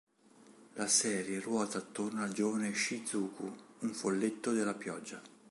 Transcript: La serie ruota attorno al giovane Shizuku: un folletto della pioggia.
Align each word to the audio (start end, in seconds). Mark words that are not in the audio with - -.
La 0.77 0.87
serie 0.87 1.39
ruota 1.39 1.77
attorno 1.77 2.23
al 2.23 2.31
giovane 2.33 2.73
Shizuku: 2.73 3.55
un 3.81 3.93
folletto 3.93 4.51
della 4.51 4.73
pioggia. 4.73 5.21